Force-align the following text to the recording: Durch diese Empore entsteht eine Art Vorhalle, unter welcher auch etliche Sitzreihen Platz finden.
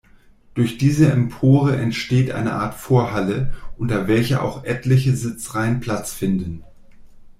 Durch 0.55 0.79
diese 0.79 1.11
Empore 1.11 1.75
entsteht 1.75 2.31
eine 2.31 2.53
Art 2.53 2.73
Vorhalle, 2.73 3.53
unter 3.77 4.07
welcher 4.07 4.41
auch 4.41 4.63
etliche 4.63 5.15
Sitzreihen 5.15 5.79
Platz 5.79 6.11
finden. 6.11 6.63